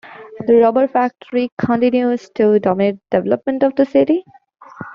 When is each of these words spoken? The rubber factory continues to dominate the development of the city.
The 0.47 0.55
rubber 0.55 0.87
factory 0.87 1.51
continues 1.59 2.27
to 2.33 2.59
dominate 2.59 2.97
the 3.11 3.17
development 3.17 3.61
of 3.61 3.75
the 3.75 3.85
city. 3.85 4.23